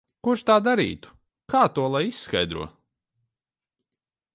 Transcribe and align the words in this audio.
Kurš 0.27 0.43
tā 0.47 0.55
darītu? 0.67 1.11
Kā 1.55 1.61
to 1.75 1.85
lai 1.97 2.03
izskaidro? 2.13 2.69